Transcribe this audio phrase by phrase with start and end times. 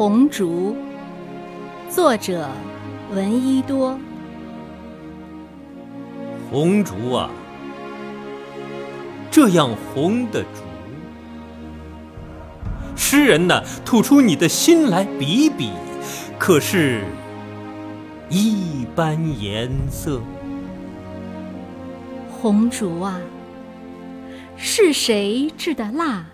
[0.00, 0.74] 红烛，
[1.90, 2.48] 作者
[3.14, 3.98] 闻一多。
[6.50, 7.28] 红烛啊，
[9.30, 10.62] 这样红的烛，
[12.96, 15.70] 诗人呢吐出你的心来比比，
[16.38, 17.04] 可是，
[18.30, 20.18] 一般颜色。
[22.30, 23.20] 红烛啊，
[24.56, 26.24] 是谁制的蜡，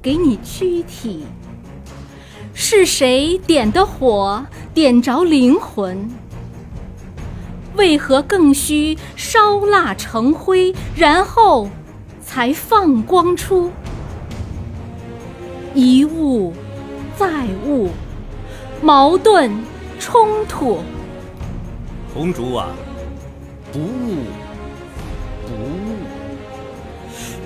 [0.00, 1.24] 给你躯体？
[2.58, 6.10] 是谁点的火，点着灵魂？
[7.74, 11.68] 为何更需烧蜡成灰，然后
[12.24, 13.70] 才放光出？
[15.74, 16.54] 一物
[17.18, 17.90] 再物，
[18.80, 19.52] 矛盾
[20.00, 20.78] 冲突。
[22.14, 22.68] 红烛啊，
[23.70, 24.16] 不误，
[25.46, 25.98] 不误，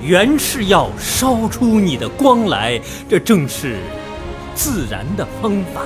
[0.00, 3.77] 原是要烧出你的光来，这正是。
[4.62, 5.80] 自然的方法，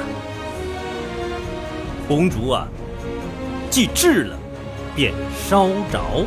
[2.08, 2.66] 红烛啊，
[3.70, 4.36] 既制了，
[4.96, 5.14] 便
[5.48, 6.26] 烧着，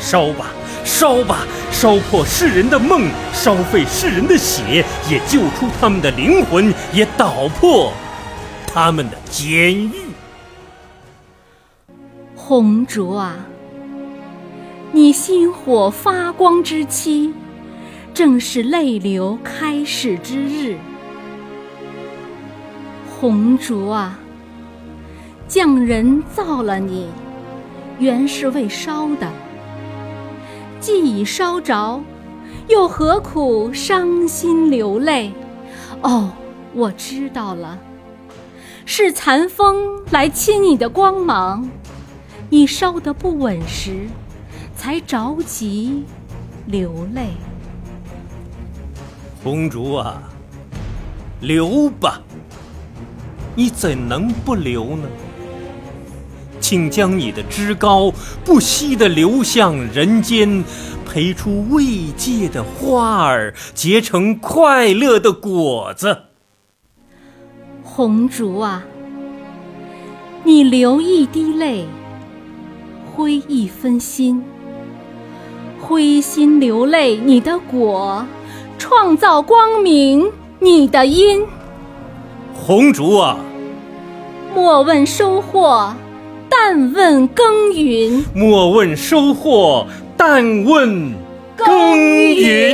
[0.00, 0.46] 烧吧，
[0.84, 7.92] 烧吧，烧破世人的梦，烧废世人的血，也救出他们的灵魂，也捣破
[8.66, 9.92] 他们的监狱。
[12.34, 13.36] 红烛啊，
[14.90, 17.32] 你心火发光之期，
[18.12, 20.76] 正是泪流开始之日。
[23.18, 24.18] 红烛啊，
[25.48, 27.08] 匠人造了你，
[27.98, 29.26] 原是为烧的。
[30.80, 32.02] 既已烧着，
[32.68, 35.32] 又何苦伤心流泪？
[36.02, 36.30] 哦，
[36.74, 37.78] 我知道了，
[38.84, 41.66] 是残风来侵你的光芒，
[42.50, 44.08] 你烧得不稳时，
[44.76, 46.04] 才着急
[46.66, 47.28] 流泪。
[49.42, 50.22] 红烛啊，
[51.40, 52.20] 留吧。
[53.56, 55.08] 你怎能不流呢？
[56.60, 58.12] 请将你的枝高
[58.44, 60.64] 不息地流向人间，
[61.06, 66.18] 培出慰藉的花儿，结成快乐的果子。
[67.82, 68.84] 红烛啊，
[70.44, 71.86] 你流一滴泪，
[73.14, 74.42] 灰一分心，
[75.80, 78.26] 灰心流泪，你的果
[78.76, 81.42] 创造光明，你的因。
[82.64, 83.36] 红烛啊，
[84.54, 85.94] 莫问收获，
[86.48, 88.24] 但问耕耘。
[88.34, 89.86] 莫问收获，
[90.16, 91.12] 但问
[91.54, 91.68] 耕
[92.34, 92.65] 耘。